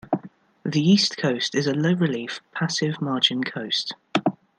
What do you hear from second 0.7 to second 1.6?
East Coast